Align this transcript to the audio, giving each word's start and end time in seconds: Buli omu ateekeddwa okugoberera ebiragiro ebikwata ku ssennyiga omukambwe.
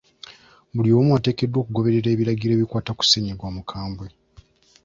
Buli 0.73 0.89
omu 0.99 1.11
ateekeddwa 1.17 1.57
okugoberera 1.61 2.09
ebiragiro 2.11 2.51
ebikwata 2.53 2.91
ku 2.97 3.03
ssennyiga 3.05 3.43
omukambwe. 3.51 4.07